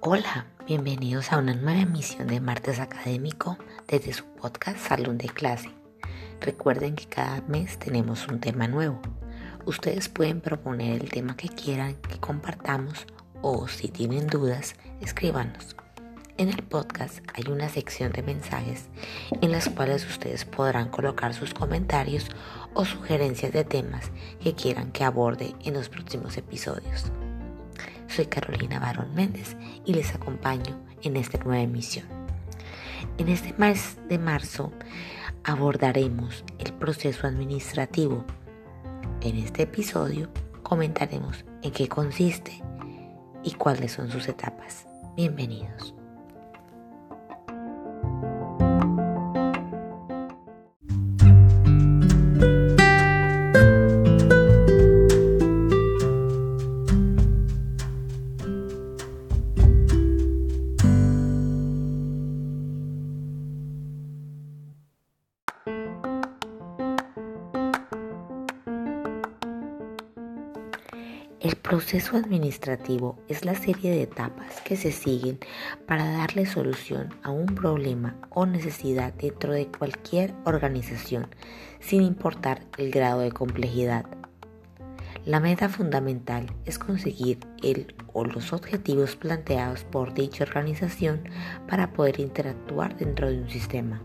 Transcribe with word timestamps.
Hola, 0.00 0.44
bienvenidos 0.66 1.32
a 1.32 1.38
una 1.38 1.54
nueva 1.54 1.80
emisión 1.80 2.28
de 2.28 2.38
Martes 2.38 2.80
Académico 2.80 3.56
desde 3.88 4.12
su 4.12 4.26
podcast 4.26 4.76
Salón 4.76 5.16
de 5.16 5.30
Clase. 5.30 5.70
Recuerden 6.42 6.96
que 6.96 7.06
cada 7.06 7.40
mes 7.48 7.78
tenemos 7.78 8.28
un 8.28 8.40
tema 8.40 8.68
nuevo. 8.68 9.00
Ustedes 9.64 10.10
pueden 10.10 10.42
proponer 10.42 11.00
el 11.00 11.08
tema 11.08 11.34
que 11.34 11.48
quieran 11.48 11.94
que 11.94 12.18
compartamos 12.20 13.06
o 13.40 13.68
si 13.68 13.88
tienen 13.88 14.26
dudas, 14.26 14.74
escríbanos. 15.00 15.76
En 16.40 16.48
el 16.48 16.62
podcast 16.62 17.18
hay 17.34 17.52
una 17.52 17.68
sección 17.68 18.12
de 18.12 18.22
mensajes 18.22 18.88
en 19.42 19.52
las 19.52 19.68
cuales 19.68 20.06
ustedes 20.06 20.46
podrán 20.46 20.88
colocar 20.88 21.34
sus 21.34 21.52
comentarios 21.52 22.28
o 22.74 22.84
sugerencias 22.84 23.52
de 23.52 23.64
temas 23.64 24.10
que 24.42 24.54
quieran 24.54 24.92
que 24.92 25.04
aborde 25.04 25.54
en 25.64 25.74
los 25.74 25.88
próximos 25.88 26.36
episodios. 26.36 27.10
Soy 28.08 28.26
Carolina 28.26 28.80
Barón 28.80 29.14
Méndez 29.14 29.56
y 29.84 29.94
les 29.94 30.14
acompaño 30.14 30.80
en 31.02 31.16
esta 31.16 31.38
nueva 31.38 31.62
emisión. 31.62 32.06
En 33.18 33.28
este 33.28 33.54
mes 33.58 33.98
de 34.08 34.18
marzo 34.18 34.72
abordaremos 35.44 36.44
el 36.58 36.72
proceso 36.72 37.26
administrativo. 37.26 38.24
En 39.20 39.36
este 39.36 39.62
episodio 39.62 40.28
comentaremos 40.62 41.44
en 41.62 41.72
qué 41.72 41.88
consiste 41.88 42.62
y 43.42 43.52
cuáles 43.52 43.92
son 43.92 44.10
sus 44.10 44.28
etapas. 44.28 44.86
Bienvenidos. 45.16 45.99
El 71.40 71.56
proceso 71.56 72.18
administrativo 72.18 73.18
es 73.26 73.46
la 73.46 73.54
serie 73.54 73.90
de 73.92 74.02
etapas 74.02 74.60
que 74.60 74.76
se 74.76 74.92
siguen 74.92 75.38
para 75.86 76.04
darle 76.04 76.44
solución 76.44 77.14
a 77.22 77.30
un 77.30 77.46
problema 77.46 78.14
o 78.28 78.44
necesidad 78.44 79.14
dentro 79.14 79.54
de 79.54 79.66
cualquier 79.66 80.34
organización, 80.44 81.28
sin 81.80 82.02
importar 82.02 82.66
el 82.76 82.90
grado 82.90 83.20
de 83.20 83.32
complejidad. 83.32 84.04
La 85.24 85.40
meta 85.40 85.70
fundamental 85.70 86.52
es 86.66 86.78
conseguir 86.78 87.38
el 87.62 87.94
o 88.12 88.26
los 88.26 88.52
objetivos 88.52 89.16
planteados 89.16 89.84
por 89.84 90.12
dicha 90.12 90.44
organización 90.44 91.22
para 91.66 91.94
poder 91.94 92.20
interactuar 92.20 92.98
dentro 92.98 93.30
de 93.30 93.40
un 93.40 93.48
sistema. 93.48 94.02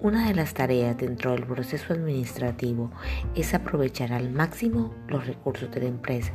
Una 0.00 0.26
de 0.28 0.34
las 0.34 0.52
tareas 0.52 0.98
dentro 0.98 1.30
del 1.30 1.46
proceso 1.46 1.94
administrativo 1.94 2.90
es 3.34 3.54
aprovechar 3.54 4.12
al 4.12 4.30
máximo 4.30 4.92
los 5.08 5.26
recursos 5.26 5.70
de 5.70 5.80
la 5.80 5.86
empresa 5.86 6.32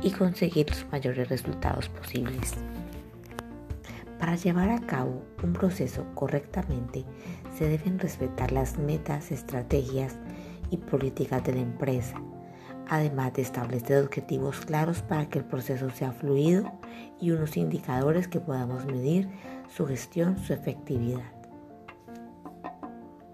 y 0.00 0.12
conseguir 0.12 0.70
los 0.70 0.86
mayores 0.90 1.28
resultados 1.28 1.88
posibles. 1.88 2.54
Para 4.18 4.36
llevar 4.36 4.70
a 4.70 4.80
cabo 4.80 5.22
un 5.42 5.52
proceso 5.52 6.06
correctamente 6.14 7.04
se 7.58 7.68
deben 7.68 7.98
respetar 7.98 8.52
las 8.52 8.78
metas, 8.78 9.32
estrategias 9.32 10.16
y 10.70 10.78
políticas 10.78 11.42
de 11.44 11.54
la 11.54 11.60
empresa, 11.60 12.20
además 12.88 13.34
de 13.34 13.42
establecer 13.42 14.02
objetivos 14.02 14.60
claros 14.60 15.02
para 15.02 15.28
que 15.28 15.40
el 15.40 15.44
proceso 15.44 15.90
sea 15.90 16.12
fluido 16.12 16.70
y 17.20 17.32
unos 17.32 17.56
indicadores 17.56 18.28
que 18.28 18.40
podamos 18.40 18.86
medir 18.86 19.28
su 19.68 19.86
gestión, 19.86 20.38
su 20.38 20.52
efectividad. 20.52 21.39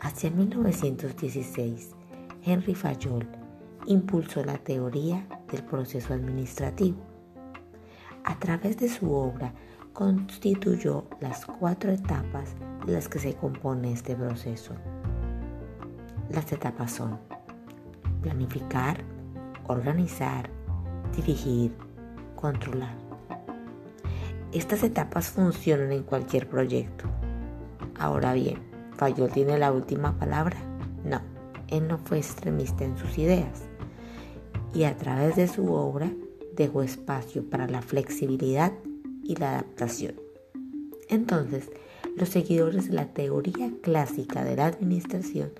Hacia 0.06 0.30
1916, 0.30 1.96
Henry 2.44 2.76
Fayol 2.76 3.26
impulsó 3.86 4.44
la 4.44 4.56
teoría 4.56 5.26
del 5.50 5.64
proceso 5.64 6.14
administrativo. 6.14 6.98
A 8.22 8.38
través 8.38 8.76
de 8.76 8.88
su 8.88 9.12
obra 9.12 9.52
constituyó 9.92 11.08
las 11.20 11.44
cuatro 11.44 11.90
etapas 11.90 12.54
de 12.86 12.92
las 12.92 13.08
que 13.08 13.18
se 13.18 13.34
compone 13.34 13.92
este 13.92 14.14
proceso. 14.14 14.74
Las 16.30 16.52
etapas 16.52 16.92
son 16.92 17.18
planificar, 18.22 19.02
organizar, 19.66 20.48
dirigir, 21.16 21.76
controlar. 22.36 22.94
Estas 24.52 24.84
etapas 24.84 25.30
funcionan 25.30 25.90
en 25.90 26.04
cualquier 26.04 26.48
proyecto. 26.48 27.06
Ahora 27.98 28.34
bien, 28.34 28.75
¿Fayol 28.96 29.30
tiene 29.30 29.58
la 29.58 29.72
última 29.72 30.18
palabra? 30.18 30.56
No, 31.04 31.20
él 31.68 31.86
no 31.86 31.98
fue 31.98 32.18
extremista 32.18 32.84
en 32.84 32.96
sus 32.96 33.18
ideas 33.18 33.62
y 34.74 34.84
a 34.84 34.96
través 34.96 35.36
de 35.36 35.48
su 35.48 35.72
obra 35.72 36.10
dejó 36.54 36.82
espacio 36.82 37.48
para 37.48 37.66
la 37.66 37.82
flexibilidad 37.82 38.72
y 39.22 39.36
la 39.36 39.50
adaptación. 39.50 40.14
Entonces, 41.08 41.70
los 42.16 42.30
seguidores 42.30 42.88
de 42.88 42.94
la 42.94 43.12
teoría 43.12 43.70
clásica 43.82 44.44
de 44.44 44.56
la 44.56 44.66
administración 44.66 45.52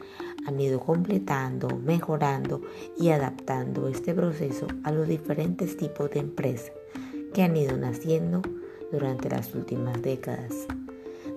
han 0.47 0.59
ido 0.61 0.81
completando, 0.81 1.69
mejorando 1.77 2.63
y 2.99 3.11
adaptando 3.11 3.89
este 3.89 4.15
proceso 4.15 4.67
a 4.83 4.93
los 4.93 5.09
diferentes 5.09 5.77
tipos 5.77 6.11
de 6.11 6.21
empresas 6.21 6.73
que 7.35 7.43
han 7.43 7.57
ido 7.57 7.77
naciendo 7.77 8.43
durante 8.93 9.29
las 9.29 9.55
últimas 9.55 10.01
décadas. 10.01 10.67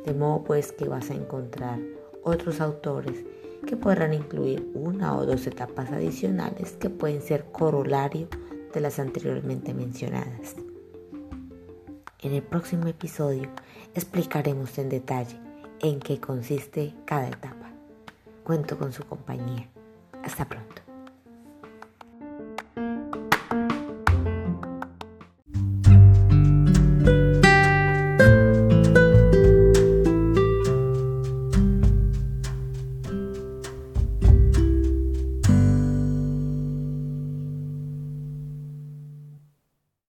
De 0.05 0.13
modo 0.13 0.43
pues 0.43 0.71
que 0.71 0.87
vas 0.87 1.09
a 1.09 1.15
encontrar 1.15 1.79
otros 2.23 2.61
autores 2.61 3.23
que 3.65 3.77
podrán 3.77 4.13
incluir 4.13 4.71
una 4.73 5.15
o 5.17 5.25
dos 5.25 5.45
etapas 5.47 5.91
adicionales 5.91 6.73
que 6.73 6.89
pueden 6.89 7.21
ser 7.21 7.45
corolario 7.51 8.27
de 8.73 8.81
las 8.81 8.99
anteriormente 8.99 9.73
mencionadas. 9.73 10.55
En 12.21 12.33
el 12.33 12.43
próximo 12.43 12.87
episodio 12.87 13.49
explicaremos 13.95 14.77
en 14.77 14.89
detalle 14.89 15.39
en 15.79 15.99
qué 15.99 16.19
consiste 16.19 16.93
cada 17.05 17.27
etapa. 17.27 17.71
Cuento 18.43 18.77
con 18.77 18.91
su 18.91 19.05
compañía. 19.05 19.69
Hasta 20.23 20.47
pronto. 20.47 20.88